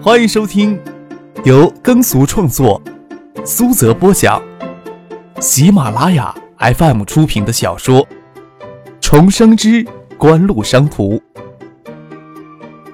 [0.00, 0.80] 欢迎收听
[1.44, 2.80] 由耕俗创作、
[3.44, 4.40] 苏泽播讲、
[5.40, 8.06] 喜马拉雅 FM 出品的小说
[9.00, 9.84] 《重生之
[10.16, 11.16] 官路商途》，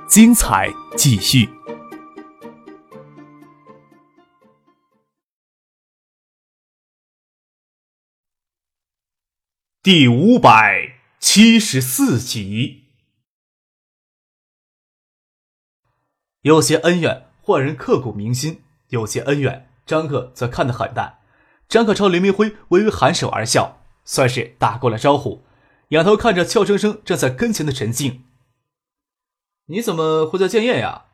[0.08, 1.50] 精彩继续，
[9.82, 12.83] 第五百七十四集。
[16.44, 18.56] 有些恩怨，换人刻骨铭心；
[18.88, 21.20] 有些恩怨，张克则看得很淡。
[21.70, 25.42] 张克朝林明辉微微颔首而笑，算是打过了招呼，
[25.88, 28.24] 仰头看着俏生生站在跟前的陈静
[29.68, 31.06] ：“你怎么会在建业呀？”“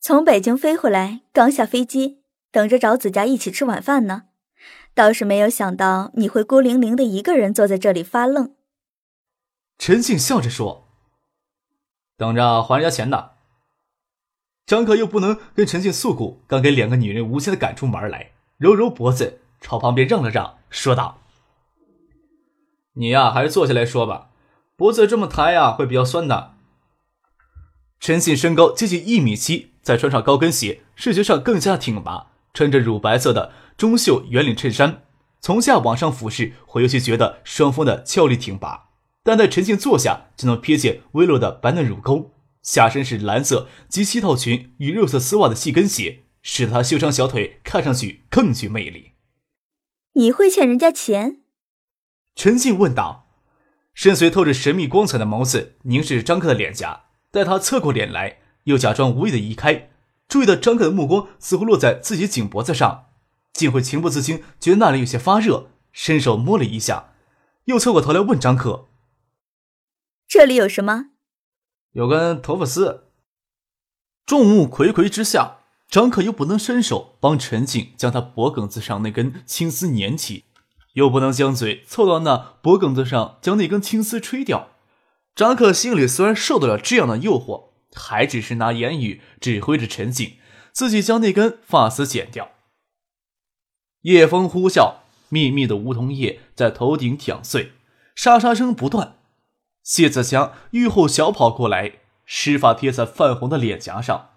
[0.00, 2.20] 从北京飞回来，刚下飞机，
[2.52, 4.26] 等着找子佳一起吃晚饭呢。
[4.94, 8.54] 倒是没有想到你会孤零零的一个人坐在这里发愣。”
[9.76, 10.86] 陈静笑着说
[12.16, 13.30] ：“等着还人家钱呢。”
[14.66, 21.20] 张克又不能跟陈静诉苦，刚给两个女人无情的赶出门来，揉揉脖子，朝旁边让了让，说道
[22.94, 24.30] ：“你呀，还是坐下来说吧，
[24.74, 26.54] 脖子这么抬呀，会比较酸的。”
[28.00, 35.04] 陈静身高接近一米七，再穿上高跟鞋，视觉上更加挺拔，穿着乳白色的中袖圆领衬衫，
[35.40, 38.88] 从下往上俯视，会有些觉得双峰的俏丽挺拔，
[39.22, 42.32] 但在陈静坐下，就能瞥见微落的白嫩乳沟。
[42.66, 49.12] 下身是蓝色及膝套裙与肉色丝袜的细跟鞋，使得她修长小腿看上去更具魅力。
[50.14, 51.42] 你会欠人家钱？
[52.34, 53.28] 陈静问道。
[53.94, 59.88] 深邃透着神秘光彩的眸子凝视着张克的脸颊，待他侧过脸来，又假装无意的移开，
[60.28, 63.06] 注意到张克的目光似乎落在自己颈脖子上，
[63.54, 67.14] 竟会情不自禁觉得那里有些发热，伸手摸了一下，
[67.66, 68.88] 又侧过头来问张克
[70.28, 71.10] ：“这里有什么？”
[71.96, 73.04] 有根头发丝。
[74.26, 80.44] 众目睽睽之下，张克又不能伸手帮陈静将他脖梗子上那根青丝捻起，
[80.92, 84.68] 又不能将嘴凑到那脖梗子上将那根青丝吹掉。
[85.34, 90.36] 张克心里虽然受得了这样的诱惑，还只是拿言语指挥着陈静，
[90.72, 92.50] 自己将那根发丝剪掉。
[94.02, 94.96] 夜风呼啸，
[95.30, 97.72] 密密的梧桐叶在头顶挑碎，
[98.14, 99.15] 沙沙声不断。
[99.86, 104.30] 谢子祥愈后小跑过来，湿发贴在泛红的脸颊上，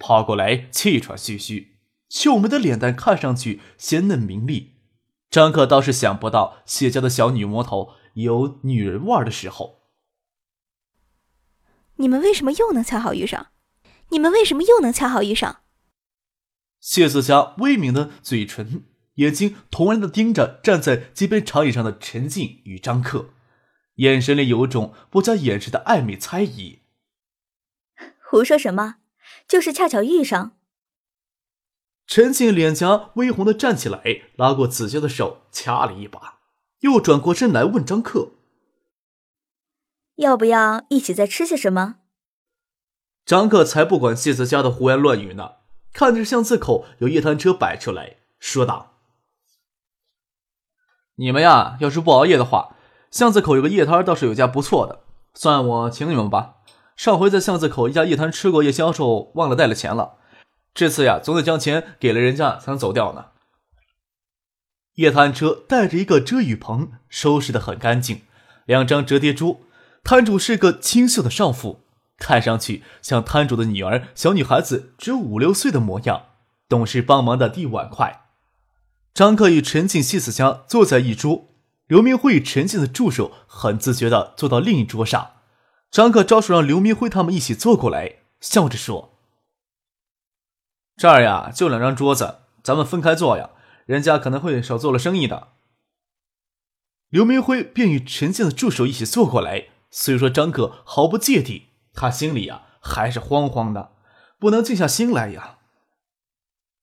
[0.00, 1.76] 跑过来气喘吁吁，
[2.08, 4.72] 秀美的脸蛋看上去鲜嫩明丽。
[5.30, 9.82] 张克倒是想不到谢家的小女魔头有女人味的时候。
[11.98, 13.52] 你们为什么又能恰好遇上？
[14.08, 15.60] 你们为什么又能恰好遇上？
[16.80, 18.82] 谢子祥微抿的嘴唇，
[19.14, 23.30] 眼睛同样的盯着站在街边长椅上的陈静与张克。
[23.96, 26.80] 眼神里有种不加掩饰的暧昧猜疑。
[28.28, 28.96] 胡说什么？
[29.48, 30.56] 就是恰巧遇上。
[32.06, 34.02] 陈静脸颊微红的站起来，
[34.36, 36.38] 拉过子娇的手，掐了一把，
[36.80, 38.32] 又转过身来问张克
[40.16, 41.96] ：“要不要一起再吃些什么？”
[43.26, 45.56] 张克才不管谢子家的胡言乱语呢，
[45.92, 48.98] 看着巷子口有一摊车摆出来，说道
[51.16, 52.74] ：“你们呀，要是不熬夜的话。”
[53.10, 55.00] 巷子口有个夜摊，倒是有家不错的，
[55.34, 56.56] 算我请你们吧。
[56.96, 60.14] 上回在巷子口一家夜摊吃过夜宵后，忘了带了钱了。
[60.74, 63.26] 这次呀，总得将钱给了人家才能走掉呢。
[64.94, 68.22] 夜摊车带着一个遮雨棚，收拾的很干净，
[68.64, 69.60] 两张折叠桌，
[70.02, 71.80] 摊主是个清秀的少妇，
[72.18, 76.26] 看上去像摊主的女儿，小女孩子只有五六岁的模样，
[76.68, 78.22] 懂事帮忙的递碗筷。
[79.12, 81.48] 张克与陈静、谢子家坐在一桌。
[81.86, 85.36] 刘明辉与陈静的助手很自觉地坐到另一桌上，
[85.90, 89.16] 张克招手让刘明辉他们一起坐过来，笑着说
[90.98, 93.50] ：“这儿呀，就两张桌子，咱们分开坐呀，
[93.86, 95.52] 人家可能会少做了生意的。”
[97.08, 99.68] 刘明辉便与陈静的助手一起坐过来。
[99.88, 103.92] 虽说张克毫不芥蒂，他心里呀还是慌慌的，
[104.40, 105.58] 不能静下心来呀。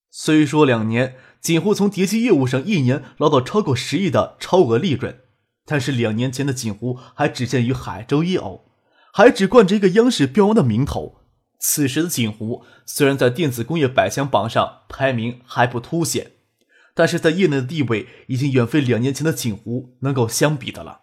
[0.10, 1.18] 虽说两年。
[1.44, 5.20] 锦湖从叠机业务上一年捞到超过十亿的超额利润，
[5.66, 8.72] 但是两年前的锦湖还只限于海州一偶，
[9.12, 11.20] 还只冠着一个央视标王的名头。
[11.60, 16.32] 此时的锦湖虽然在电子工业百强榜上排名还不凸显，
[16.94, 21.02] 但是在业内的地位已经远非两年前的锦湖能够相比的了。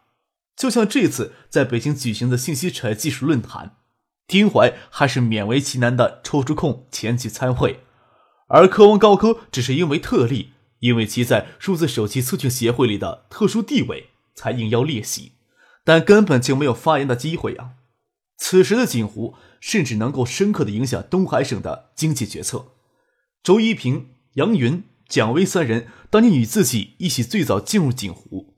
[0.57, 3.77] 就像这次在北京举行的信息产业技术论坛，
[4.27, 7.81] 丁怀还是勉为其难的抽出空前去参会。
[8.51, 10.51] 而科王高科只是因为特例，
[10.81, 15.33] 因为其在数字手机促进协会里的特殊地位，才应邀列席，
[15.85, 17.71] 但根本就没有发言的机会啊！
[18.37, 22.73] 此时的锦湖甚至能够深刻的影响东海省的经济决策。
[23.43, 28.57] 周一平、杨云、蒋薇三人当年与自己一起最早进入锦湖，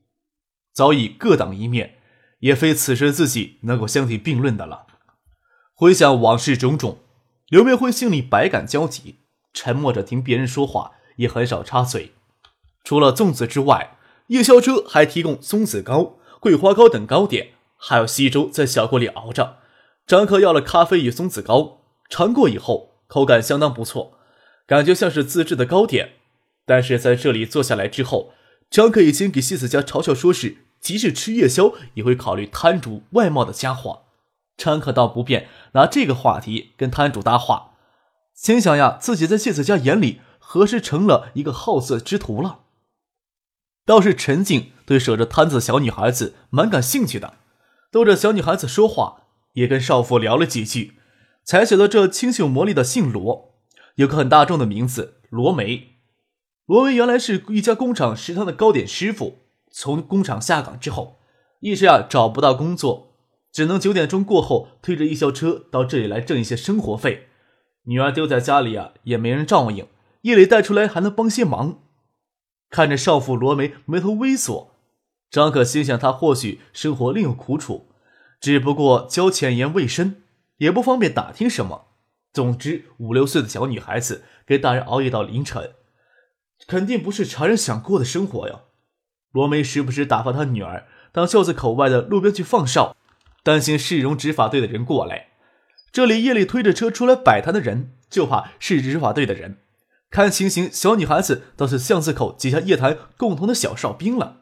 [0.73, 1.99] 早已各当一面，
[2.41, 4.87] 也非此时的自己能够相提并论的了。
[5.75, 7.01] 回想往事种种，
[7.49, 9.17] 刘明辉心里百感交集，
[9.53, 12.13] 沉默着听别人说话，也很少插嘴。
[12.85, 13.97] 除了粽子之外，
[14.29, 19.59] 夜宵车还提供松子糕、桂花糕等糕点，还有稀粥在小锅里熬着。
[20.07, 21.79] 张克要了咖啡与松子糕，
[22.09, 24.19] 尝过以后，口感相当不错，
[24.67, 26.15] 感觉像是自制的糕点。
[26.65, 28.33] 但是在这里坐下来之后，
[28.71, 34.03] 张克已经给谢子家嘲笑说是，即使吃夜宵也会考虑摊主外貌的家伙。
[34.57, 37.72] 张克倒不便拿这个话题跟摊主搭话，
[38.35, 42.61] 心想呀，自己在谢子佳眼里何时成了一个好色之徒了？
[43.85, 47.35] 倒是陈静对守着摊子的小女孩子蛮感兴趣的，
[47.91, 49.23] 逗着小女孩子说话，
[49.55, 50.95] 也跟少妇聊了几句，
[51.45, 53.55] 才晓得这清秀魔力的姓罗，
[53.97, 55.99] 有个很大众的名字罗梅。
[56.67, 59.41] 罗梅原来是一家工厂食堂的糕点师傅，
[59.71, 61.19] 从工厂下岗之后，
[61.61, 63.17] 一时啊找不到工作，
[63.53, 67.29] 只能九点钟过后推着夜宵车到这里来挣一些生活费。
[67.85, 69.87] 女儿丢在家里啊，也没人照应，
[70.23, 71.81] 夜里带出来还能帮些忙。
[72.71, 74.75] 看着少妇罗梅眉头微锁，
[75.31, 77.89] 张可心想，她或许生活另有苦楚，
[78.41, 80.23] 只不过交浅言未深，
[80.59, 81.87] 也不方便打听什么。
[82.33, 85.73] 总之，五六岁的小女孩子给大人熬夜到凌晨，
[86.67, 88.61] 肯定不是常人想过的生活呀。
[89.33, 92.97] 罗梅时不时打发她女儿到巷子口外的路边去放哨，
[93.43, 95.32] 担心市容执法队的人过来。
[95.93, 99.59] 这里夜里推着车出来摆摊的人，就怕市执法队的人。
[100.11, 104.39] 看情形，小女孩子倒是巷子口几家夜坛共同的小哨兵了。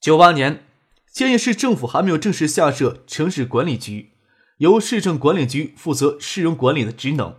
[0.00, 0.66] 九八年，
[1.10, 4.12] 建业市政府还没有正式下设城市管理局，
[4.58, 7.36] 由市政管理局负责市容管理的职能。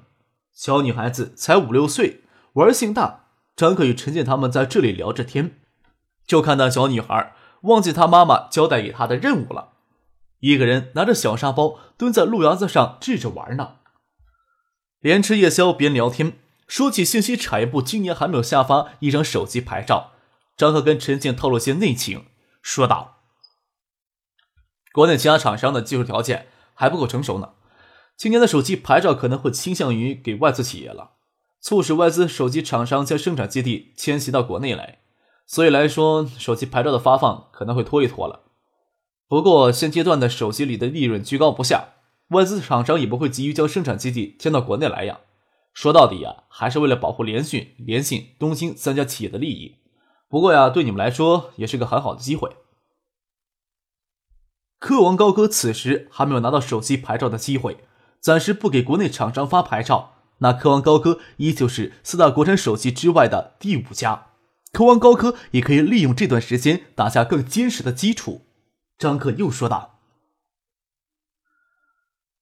[0.51, 2.21] 小女孩子才五六岁，
[2.53, 3.27] 玩性大。
[3.55, 5.59] 张可与陈建他们在这里聊着天，
[6.25, 9.73] 就看到小女孩忘记她妈妈交代给她的任务了，
[10.39, 13.77] 一个人拿着小沙包蹲在路牙子上掷着玩呢，
[14.99, 16.39] 边吃夜宵边聊天。
[16.67, 20.11] 说起信息产业部今年还没有下发一张手机牌照，
[20.55, 22.27] 张克跟陈静透露些内情，
[22.61, 23.23] 说道
[24.93, 27.53] ：“国内其他厂商的技术条件还不够成熟呢，
[28.15, 31.13] 今年的手机牌照可能会倾向于给外资企业了，
[31.59, 34.99] 促使外资手机厂商将生产基地迁徙到国内来，
[35.47, 38.48] 所以来说手机牌照的发放可能会拖一拖了。
[39.29, 41.89] 不过现阶段的手机里的利润居高不下，
[42.29, 45.19] 外资厂商也不会急于将生产基地迁到国内来呀。”
[45.71, 49.75] 说到底呀，还是为了保护联讯、联信、东兴三家企业的利益。
[50.27, 52.49] 不过呀，对你们来说也是个很好的机会。
[54.79, 57.77] 科王高科此时还没有拿到手机牌照的机会，
[58.19, 60.15] 暂时不给国内厂商发牌照。
[60.39, 64.29] 那科王高科依旧是四大国产手机之外的第五家。
[64.73, 68.41] 科王高科也可以利用这段时间打下更坚实的基础。
[68.99, 69.97] 张克又说道：“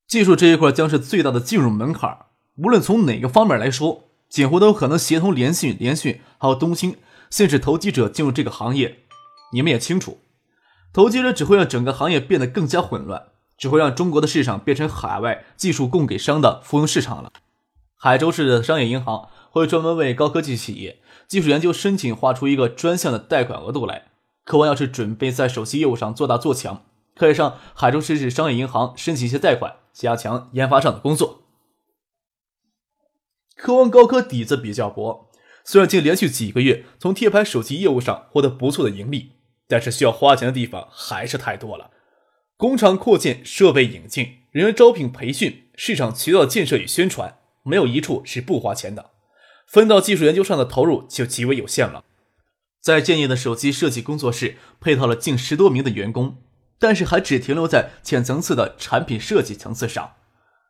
[0.08, 2.26] 技术这一块将是最大的进入门槛。”
[2.58, 6.98] 无论从哪个方面来说，锦湖都有可能协同联讯、联讯还有东兴，
[7.30, 9.04] 限制投机者进入这个行业。
[9.54, 10.20] 你们也清楚，
[10.92, 17.32] 投机者只会让整个行业变得更加混乱，只会让中国的市场变成海外技术供给商的附庸市场了。
[17.96, 24.06] 海州市的商业银行会专门为高科技企业技术研究申请划出一个专项的贷款额度来。
[24.48, 26.86] 科湾要是准备在手机业务上做大做强，
[27.18, 31.42] 可以上海州市市商业银行申请一些贷款，加强研发上的工作。
[33.58, 35.30] 科湾高科底子比较薄，
[35.66, 39.34] 虽然近连续几个月从贴牌手机业务上获得不错的盈利，
[39.68, 41.92] 但是需要花钱的地方还是太多了。
[42.56, 49.10] 工厂扩建、设备引进、人员招聘培训、市场渠道建设与宣传，没有一处是不花钱的。
[49.68, 52.06] 分到技术研究上的投入就极为有限了。
[52.88, 56.38] 在建业的手机设计工作室配套了近十多名的员工，
[56.80, 60.14] 但是还只停留在浅层次的产品设计层次上。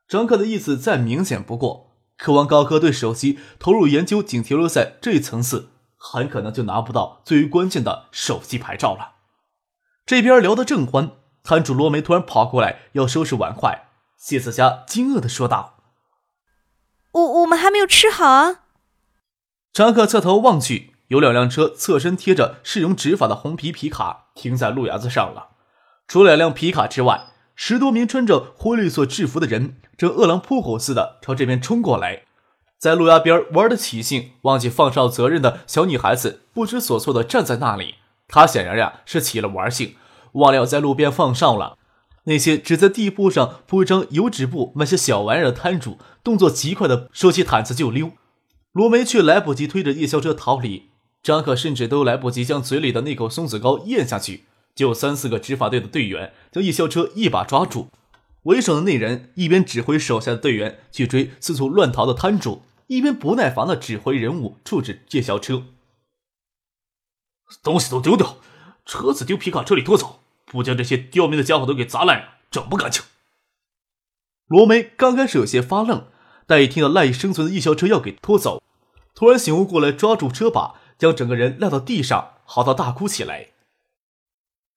[0.08, 1.92] 张克的意思再明显不过。
[2.18, 9.18] 渴望高科对手机投入研究，仅停留在这一层次，很可能就拿不到最为关键的手机牌照了。
[10.04, 11.12] 这边聊得正欢，
[11.44, 13.90] 摊主罗梅突然跑过来要收拾碗筷。
[14.18, 15.84] 谢子佳惊愕的说道
[17.14, 18.62] ：“我我们还没有吃好啊！”
[19.72, 25.56] 张克侧头望去，有两辆车侧身贴着市容执法的红皮皮卡停在路牙子上了。
[26.08, 32.24] 除了两辆皮卡之外，十多名穿着灰绿色制服的人正饿狼扑火似的朝这边冲过来，
[32.78, 37.96] 在路牙边玩的起兴，忘记放哨责任的小女孩子不知所措的站在那里。
[38.28, 39.96] 她显然呀是起了玩性，
[40.34, 41.78] 忘了在路边放哨了。
[42.26, 48.12] 那些只在地铺上铺一张油纸布卖些小玩意儿的摊主，动作极快的收起毯子就溜。
[48.74, 50.90] 罗梅却来不及推着夜宵车逃离，
[51.24, 54.46] 张可甚至都来不及将嘴里的那口松子糕咽下去，
[54.76, 57.90] 就三四个执法队的队员将夜宵车一把抓住。
[58.44, 65.64] 为首的那人一边指挥手下的队员去追四处乱逃的摊主，一边不耐烦的指挥人物处置夜宵车。
[67.62, 68.38] 东西都丢掉，
[68.86, 70.22] 车子丢皮卡车里拖走。
[70.46, 73.04] 不将这些刁民的家伙都给砸烂，整不干净。
[74.48, 76.08] 罗梅刚开始有些发愣，
[76.46, 78.64] 但一听到赖以生存的夜宵车要给拖走，
[79.14, 83.52] 突然醒悟过来，抓住车把，将整个人撂到地上，嚎啕大哭起来：“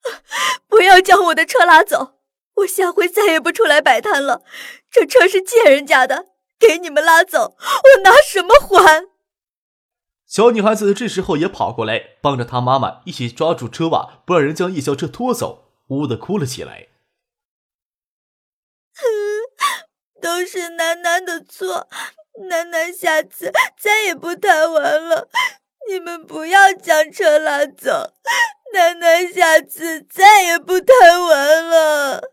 [0.68, 2.14] 不要将我的车拉走！
[2.56, 4.42] 我下回再也不出来摆摊了。
[4.90, 6.26] 这车是借人家的，
[6.58, 9.08] 给你们拉走，我拿什么还？”
[10.26, 16.88] 小女孩子这时候也跑过来，帮着她妈妈一起抓住车把，不让人将夜宵车拖走，呜呜的哭了起来。
[20.20, 21.88] 都是楠楠的错，
[22.48, 25.30] 楠楠下次再也不贪玩了。
[25.90, 28.14] 你们不要将车拉走，
[28.73, 32.30] 楠楠下次再也不贪玩了。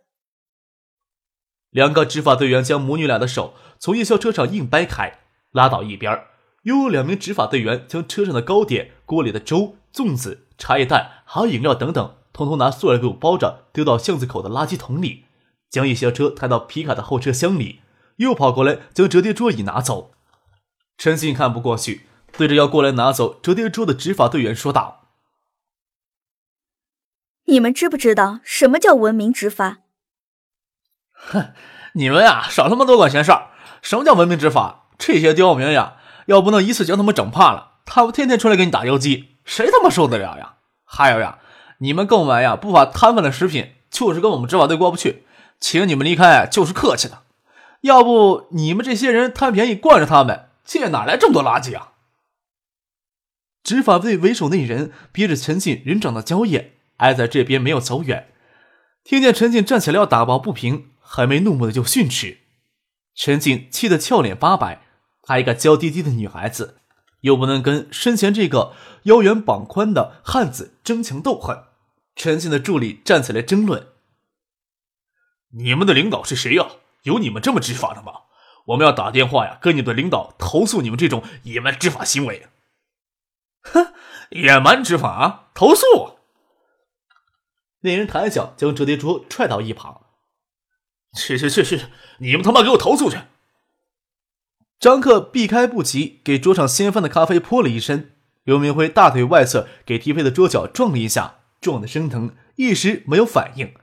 [1.72, 5.22] 两个执法队员将母女俩的手从夜宵车上硬掰开，
[5.52, 6.26] 拉到一边
[6.64, 15.26] 又有两名执法队员将车上的糕点、锅里的粥、粽子、茶叶蛋，还有饮料等等，统统拿塑料布包着，丢到巷子口的垃圾桶里，
[15.68, 17.82] 将夜宵车抬到皮卡的后车厢里，
[18.18, 20.12] 又跑过来将折叠桌椅拿走。
[21.00, 25.08] 陈信看不过去，对着要过来拿走折叠桌的执法队员说道
[27.46, 29.78] ：“你们知不知道什么叫文明执法
[31.14, 31.54] ？”“哼，
[31.94, 33.50] 你们呀，少他妈多管闲事儿！
[33.82, 34.88] 什么叫文明执法？
[34.98, 35.96] 这些刁民呀！”
[36.28, 40.56] 要不能一次将他们整怕了，他们天天出来给你打游击，谁他妈受得了呀？
[40.84, 41.40] 还有呀，
[41.78, 45.24] 你们购买呀不法摊贩的食品，就是跟我们执法队过不去，
[45.62, 47.24] 请你们离开就是客气的。
[47.80, 51.94] 要不你们这些人贪便宜惯着他们，这哪来这么多垃圾啊？
[53.68, 58.30] 执法队为首那人憋着陈进人长的娇艳，挨在这边没有走远，
[59.04, 62.38] 听见陈进站起来要打抱不平，还没怒目的就训斥，
[63.14, 64.84] 陈进气得俏脸发白。
[65.22, 66.78] 她一个娇滴滴的女孩子，
[67.20, 68.72] 又不能跟身前这个
[69.04, 71.64] 腰圆膀宽的汉子争强斗狠。
[72.16, 73.88] 陈信的助理站起来争论
[75.60, 76.68] ：“你们的领导是谁呀？
[77.04, 78.14] 有你们这么执法的吗？
[78.68, 82.48] 我们要打电话呀，跟你的领导投诉你们这种野蛮执法行为。”
[83.62, 83.94] 哼，
[84.30, 86.20] 野蛮执法，投诉！
[87.82, 90.08] 那人谈笑将折叠桌踹到一旁
[91.16, 91.86] ：“去去去去，
[92.20, 93.18] 你们他妈给我投诉去！”
[94.80, 98.16] 张克避开不及，给桌上掀翻的咖啡泼了一身。
[98.44, 103.74] 刘明辉大腿外侧给踢飞的桌角撞了一下，撞得生疼，一时没有反应。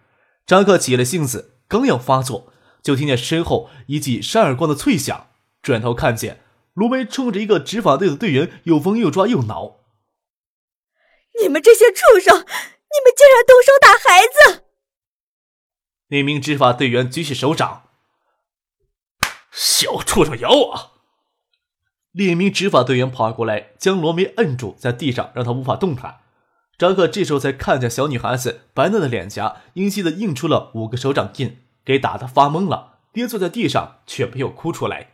[0.46, 2.52] 张克起了性子，刚要发作，
[2.82, 5.28] 就听见身后一记扇耳光的脆响，
[5.60, 6.43] 转头看见
[6.74, 9.80] 卢梅冲着一个执法队的队员又疯又抓又挠。
[11.40, 14.64] 你们这些畜生，你们竟然动手打孩子！
[16.08, 17.84] 那名执法队员举起手掌。
[19.50, 20.90] 小畜生咬我！
[22.10, 26.20] 另一名执法队员跑过来，将罗梅摁住在地上，让他无法动弹。
[26.76, 35.13] 张克这时候才看见小女孩子白嫩的脸颊，阴晰的印出了五个手掌印，给打得发懵了，跌坐在地上，却没有哭出来。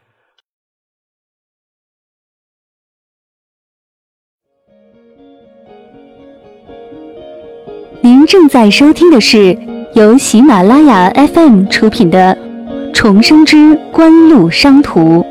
[8.11, 9.57] 您正在收听的是
[9.95, 12.37] 由喜马拉雅 FM 出品的。
[12.93, 15.25] 重生之官路商途。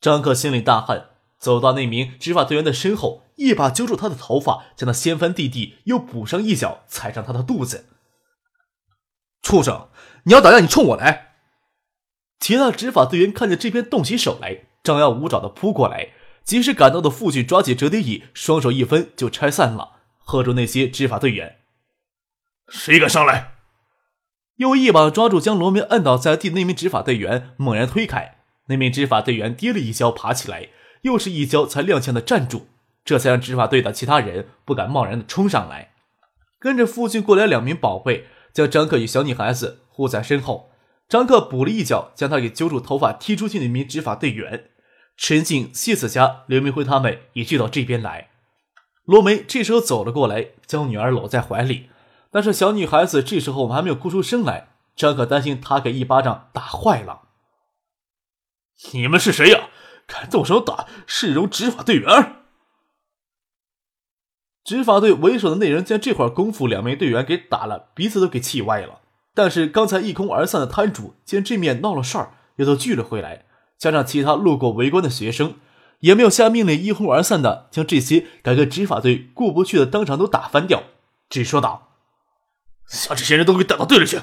[0.00, 1.04] 张克心里大恨，
[1.38, 7.84] 走到那名执法队员的身后，一把揪住他的头发，将他掀翻地地，又补上一脚，踩上他的肚子。
[9.42, 9.88] 畜生，
[10.24, 11.34] 你要打架，你冲我来！
[12.40, 16.10] 其他执法队员看见这边动起手来，张牙舞爪的扑过来，
[16.44, 19.94] 及时赶到的父亲抓起折叠椅，双手一分就拆散了。
[20.18, 21.56] 喝住那些执法队员，
[22.68, 23.54] 谁敢上来？
[24.58, 28.36] 又一把抓住将罗明摁倒在地那名执法队员，猛然推开。
[28.68, 30.68] 那名执法队员跌了一跤，爬起来，
[31.02, 32.68] 又是一跤才踉跄的站住，
[33.04, 35.90] 这才让执法队的其他人不敢贸然的冲上来。
[36.58, 40.70] 跟着父亲过来两名保卫，将张克与小女孩子护在身后。
[41.08, 43.60] 张克补了一脚，将他给揪住头发踢出去。
[43.60, 44.70] 那名执法队员，
[45.16, 48.30] 陈静、谢子佳、刘明辉他们也聚到这边来。
[49.04, 51.88] 罗梅这时候走了过来，将女儿搂在怀里。
[52.30, 54.68] 但是小女孩子这时候还没有哭出声来。
[54.94, 57.22] 张可担心她给一巴掌打坏了。
[58.92, 59.68] 你们是谁呀？
[60.06, 62.36] 敢动手打市容执法队员？
[64.62, 69.00] 执法队为首的那人见这会儿功夫两名队员给打了，鼻子都给气歪了。
[69.34, 73.45] 但是刚才一空而散的摊主见这面闹了事儿，也都聚了回来，
[73.78, 75.54] 加上其他路过围观的学生，
[76.00, 80.82] 也没有下命令一哄而散的将这些改革执法队过不去的当场都打翻掉，
[81.28, 81.92] 只说道
[82.88, 84.20] ：“将这些人都给带到队里去。”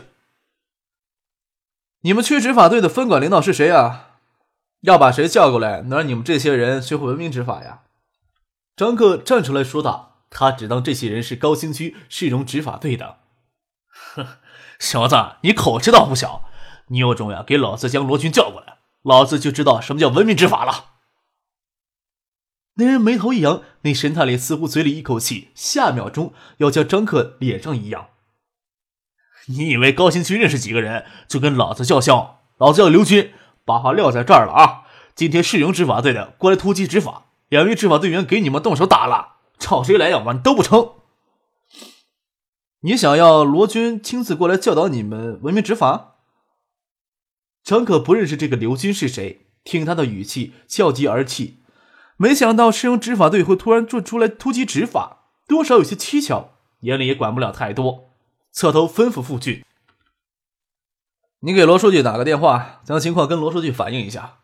[2.02, 4.10] 你们区执法队的分管领导是谁啊？
[4.82, 7.84] 要把谁叫过来，能让你们这些人学会文明执法呀？
[8.76, 13.20] 张克站出来说道：“他只当这些人是高新区市容执法队的。”
[14.16, 14.28] 哼，
[14.80, 16.44] 小子，你口气倒不小，
[16.88, 20.92] 你有种呀，给老子将罗军叫过来，老子就知道什么叫文明执法了。
[22.76, 28.08] 那人眉头一扬，那神探里似乎嘴里一口气，下秒钟要将张克脸上一扬。
[29.48, 32.40] 你以为高新区认识几个人就跟老子叫嚣？
[32.58, 33.34] 老子叫刘军，
[33.66, 34.88] 把话撂在这儿了啊！
[35.14, 40.94] 今天市营执法队的过来突击执法，两名执法队员给你们动手打了，找谁来要你都不成。
[42.80, 46.13] 你想要罗军亲自过来教导你们文明执法？
[47.64, 51.60] 张可不认识这个刘军是谁，听他的语气笑极而泣，
[52.18, 56.50] 没想到市营执法队会突然就出来突击执法，多少有些蹊跷，
[56.82, 58.10] 眼里也管不了太多。
[58.52, 59.64] 侧头吩咐傅俊
[61.40, 64.40] ：“你给罗书记打个电话，将情况跟罗书记反映一下。”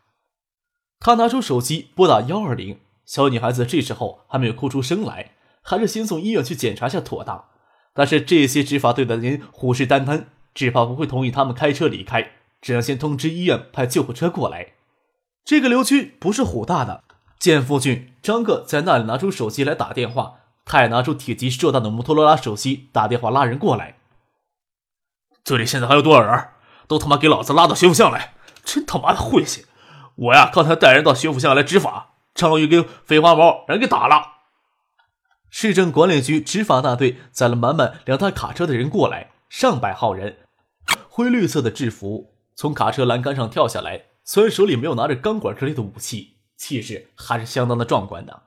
[1.00, 2.80] 他拿出手机拨打幺二零。
[3.06, 5.32] 小女孩子这时候还没有哭出声来，
[5.64, 7.46] 还是先送医院去检查下妥当。
[7.94, 14.74] 但是这些执法队的人虎视眈眈，只怕不会同意他们开车离开，只能先通知医院派救护车过来。
[15.46, 17.04] 这个刘军不是虎大的，
[17.40, 20.36] 见傅俊、张克在那里拿出手机来打电话，
[20.66, 23.98] 他也拿出体积硕大的摩托罗拉手机打电话拉人过来。
[25.44, 26.50] 这里现在还有多少人？
[26.88, 28.34] 都他妈给老子拉到学府巷来！
[28.64, 29.66] 真他妈的晦气！
[30.16, 34.34] 我呀，刚才带人到学府巷来执法，张宇跟肥花毛人给打了。
[35.50, 40.38] 市政管理局执法大队载了满满两台卡车的人过来，上百号人，
[41.10, 44.08] 灰绿色的制服，从卡车栏杆上跳下来。
[44.26, 48.42] 虽然手里没有拿着钢管之类的武器，气势还是相当的壮观的。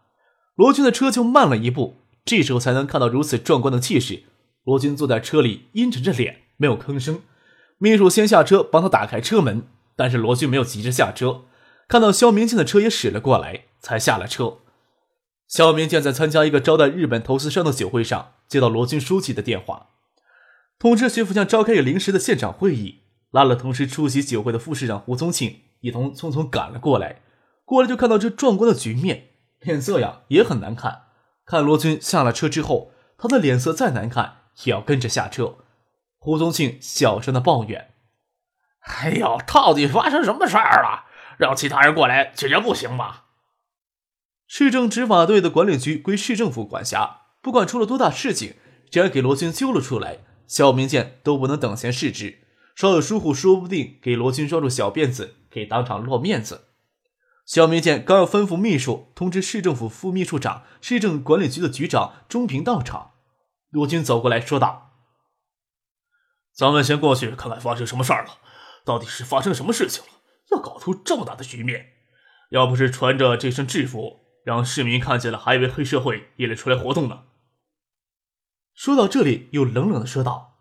[0.55, 4.25] 罗军的车就慢了一步，这时候才能看到如此壮观的气势。
[4.65, 6.43] 罗军坐在车里，阴沉着脸。
[6.59, 7.23] 没有吭声，
[7.79, 11.45] 秘书先下车帮他打开车门，但是罗军没有急着下车，
[11.89, 14.59] 看到肖明建的车也驶了过来，才下了车。
[15.49, 19.89] 肖明建在参加一个招待日本投资商的酒会上，接到罗军书记的电话，
[20.79, 23.01] 通知徐福将召开一个临时的现场会议，
[23.33, 27.23] 拉了同时出席酒会的副市长胡宗庆一同匆匆赶了过来。
[27.65, 31.07] 过来就看到这壮观的局面，脸色呀也很难看。
[31.45, 35.57] 看罗军下了车之后，他的脸色再难看，也要跟着下车。
[36.19, 37.95] 胡宗庆小声的抱怨
[38.85, 41.07] ：“哎呦，到底发生什么事儿了？
[41.39, 43.23] 让其他人过来解决不行吗？”
[44.47, 48.57] 市政执法队的管理局归市政府管辖，不管出了多大事情，
[48.91, 52.41] 只要给罗军揪了出来，肖明建都不能等闲视之。
[52.75, 56.69] 稍有疏忽，说不定给罗军抓住小辫子，给当场落面子。
[57.45, 63.13] 肖明建刚要吩咐秘书通知市政府副秘书长、市政管理局的局长钟平到场，
[63.71, 64.93] 罗军走过来说道。
[66.55, 68.39] 咱们先过去看看发生什么事儿了，
[68.85, 70.11] 到底是发生什么事情了？
[70.51, 71.93] 要搞出这么大的局面，
[72.51, 77.25] 要不是穿着这身制服，让市民看见了，还以为黑社会也得出来活动呢。
[78.75, 80.52] 说到这里，又冷冷的说道：“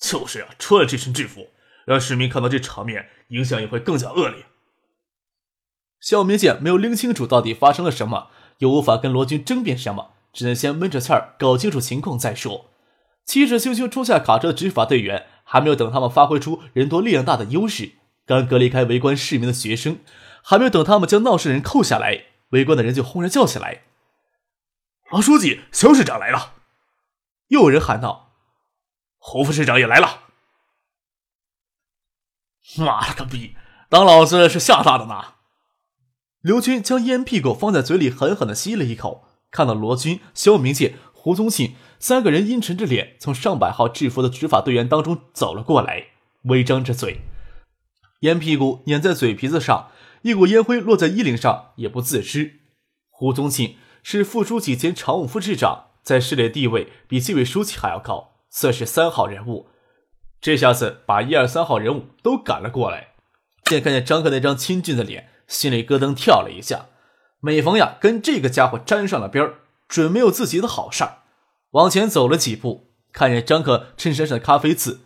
[0.00, 1.48] 就是呀，穿了这身制服，
[1.84, 4.46] 让市民看到这场面，影响也会更加恶劣。”
[6.00, 8.28] 肖明建没有拎清楚到底发生了什么，
[8.58, 12.70] 又无法跟罗军争辩什么，只能先闷着气儿，搞清楚情况再说。
[13.24, 17.92] 气势汹汹冲下卡车的执法队员，还没有等他们发挥出人多力量大的优势，
[18.26, 20.00] 刚隔离开围观市民的学生，
[20.42, 23.84] 还没有等他们将闹事人扣下来，围观的人就轰然叫起来
[25.12, 26.52] ：“王书记、肖市长来了！”
[27.48, 28.33] 又有人喊道
[29.26, 30.24] ：“胡副市长也来了！”
[32.76, 33.56] 妈了个逼，
[33.88, 35.36] 当老子是吓大的呢！
[36.42, 40.96] 刘军将烟屁股放在嘴里，狠狠的吸了一口，看到罗军、肖明建。
[41.14, 46.08] 胡宗信三个人阴沉着脸从上百号制服的执法队员当中走了过来，
[46.42, 47.22] 微张着嘴，
[48.20, 52.60] 烟屁股粘在嘴皮子上，一股烟灰落在衣领上也不自知。
[53.08, 59.68] 胡宗信是副书记兼常务副市长，在市里地位比纪委书记还要高，算是三号人物。
[60.40, 63.14] 这下子把一二三号人物都赶了过来，
[63.64, 66.86] 见看见张克那张清俊的脸，心里咯噔跳了一下。
[67.40, 69.54] 每逢呀跟这个家伙沾上了边。
[69.86, 71.18] 准没有自己的好事儿，
[71.72, 75.02] 往前走了几步，看见张克衬衫上的咖啡渍，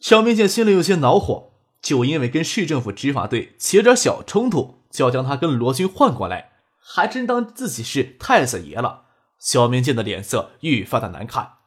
[0.00, 9.04] 小明见心里有些恼火，就因为跟市政府执法队起点小冲突，就要将他跟罗军换过来，还真当自己是太子爷了。
[9.38, 11.58] 肖明建的脸色愈发的难看。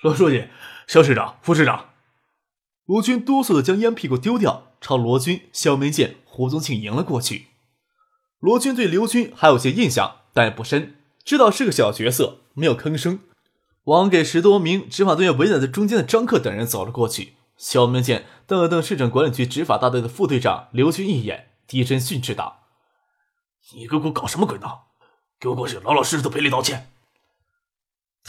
[0.00, 0.46] 罗书记、
[0.86, 1.86] 肖市长、副市长，
[2.84, 7.46] 罗军哆嗦的将烟屁股丢掉，朝罗军、肖明建、胡宗庆迎了过去。
[8.38, 13.18] 罗军对刘军还有些印象，但也不深，知道是个小角色，没有吭声，
[13.84, 17.34] 往给十多名执法队员围在中间的张克等人走了过去。
[17.56, 22.60] 肖明建瞪了瞪市政管理局执法大队的副队长刘军一眼，低声训斥道
[23.74, 24.68] ：“你给我搞什么鬼呢？
[25.40, 26.88] 给我过去，老老实实的赔礼道歉。”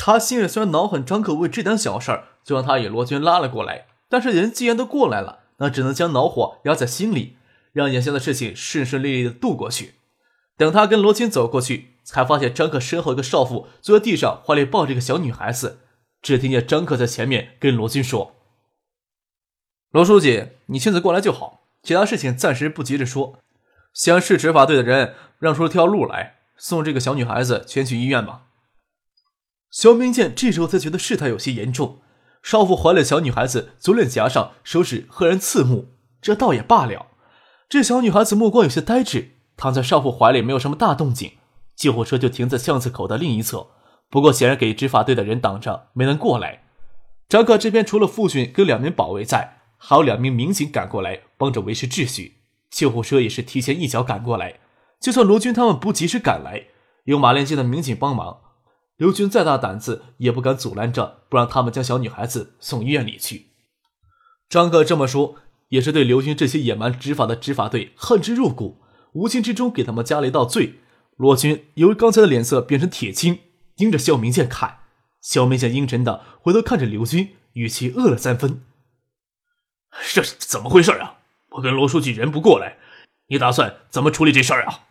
[0.02, 7.36] 他心里虽然恼恨张可为这点小事儿就让他与罗军拉了过来，但是人既然都过来了，那只能将恼火压在心里，
[7.74, 9.96] 让眼下的事情顺顺利利的度过去。
[10.56, 15.80] 等他跟罗军走过去，才发现张克身后一个少妇坐在地上，怀里抱着一个小女孩子。
[16.22, 18.36] 只听见张克在前面跟罗军说
[19.92, 23.40] ：“罗书记，你亲自过来就好，其他事情暂时不急着说。
[23.94, 28.44] 先市执法队的人让出了条路来，送这个小女孩子先去医院吧。”
[29.72, 32.00] 肖明建这时候才觉得事态有些严重，
[32.42, 35.90] 少妇怀里小女孩子左脸颊上手指赫然刺目，
[36.22, 37.08] 这倒也罢了。
[37.68, 41.34] 这小女孩子目光有些呆滞，躺在少妇怀里没有什么大动静。
[41.76, 43.68] 救护车就停在巷子口的另一侧，
[44.10, 46.64] 不过显然给执法队的人挡着，没能过来。
[47.30, 52.38] 张克这边除了父亲跟两名保卫在，还有两名民警赶过来帮着维持秩序。
[52.72, 54.60] 救护车也是提前一脚赶过来，
[55.00, 56.66] 就算罗军他们不及时赶来，
[57.06, 58.42] 有马连街的民警帮忙。
[59.00, 63.46] 刘军再大胆子也不敢阻拦着，不让他们将小女孩子送医院里去。
[64.50, 65.38] 张哥这么说，
[65.70, 68.82] 也是对刘军这些野蛮执法的执法队恨之入骨，
[69.14, 70.80] 无形之中给他们加了一道罪。
[71.16, 73.40] 罗军由刚才的脸色变成铁青，
[73.74, 74.80] 盯着肖明建看。
[75.22, 78.64] 肖明建阴沉的回头看着刘军，语气恶了三分
[80.14, 81.20] ：“这是怎么回事啊？
[81.52, 82.78] 我跟罗书记人不过来，
[83.28, 84.88] 你打算怎么处理这事儿啊？”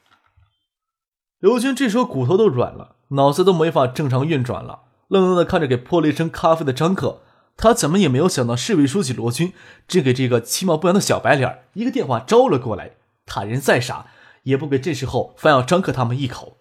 [1.40, 2.96] 刘军这时候骨头都软了。
[3.12, 7.22] 脑子都没法正常运转了，愣愣的看着给泼了一身咖啡的张克，
[7.56, 9.54] 他怎么也没有想到市委书记罗军
[9.86, 12.90] 只给这个其貌不扬的小白脸一个电话招了过来。
[13.24, 14.08] 他人再傻，
[14.42, 16.58] 也不给这时候反咬张克他们一口。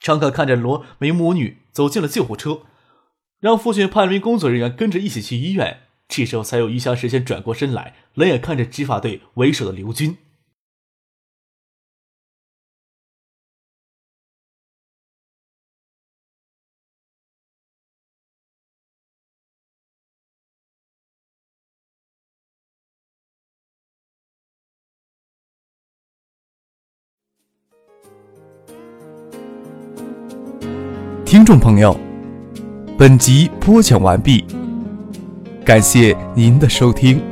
[0.00, 2.62] 张克看着罗梅母女走进了救护车，
[3.38, 5.82] 让父亲派了一名工作人员跟着一起去医院。
[6.08, 10.16] 这时候才有余下时间转过身来，冷眼看着执法队为首的刘军。
[31.46, 31.96] 众朋友，
[32.98, 34.44] 本集播讲完毕，
[35.64, 37.22] 感谢您的收听。